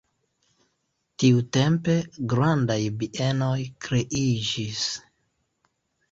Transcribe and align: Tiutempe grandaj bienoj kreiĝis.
Tiutempe 1.23 1.97
grandaj 2.33 2.77
bienoj 3.01 3.59
kreiĝis. 3.89 4.81